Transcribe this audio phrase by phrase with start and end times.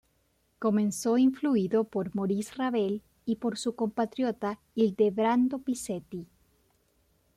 [0.57, 6.25] Comenzó influido por Maurice Ravel y por su compatriota Ildebrando Pizzetti.